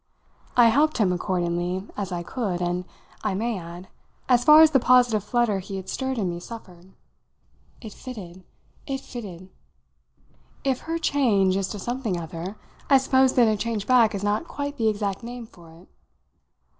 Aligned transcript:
I 0.57 0.69
helped 0.69 0.97
him 0.97 1.13
accordingly 1.13 1.87
as 1.95 2.11
I 2.11 2.23
could 2.23 2.59
and, 2.59 2.85
I 3.23 3.35
may 3.35 3.59
add, 3.59 3.87
as 4.27 4.43
far 4.43 4.61
as 4.63 4.71
the 4.71 4.79
positive 4.79 5.23
flutter 5.23 5.59
he 5.59 5.75
had 5.75 5.89
stirred 5.89 6.17
in 6.17 6.27
me 6.27 6.39
suffered. 6.39 6.93
It 7.81 7.93
fitted 7.93 8.43
it 8.87 8.99
fitted! 8.99 9.49
"If 10.63 10.79
her 10.89 10.97
change 10.97 11.55
is 11.55 11.67
to 11.67 11.77
something 11.77 12.19
other, 12.19 12.55
I 12.89 12.97
suppose 12.97 13.35
then 13.35 13.47
a 13.47 13.55
change 13.55 13.85
back 13.85 14.15
is 14.15 14.23
not 14.23 14.47
quite 14.47 14.77
the 14.77 14.89
exact 14.89 15.21
name 15.21 15.45
for 15.45 15.69
it." 15.71 15.87